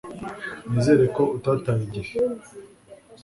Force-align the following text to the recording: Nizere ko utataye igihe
Nizere 0.71 1.05
ko 1.15 1.23
utataye 1.35 1.81
igihe 1.87 2.13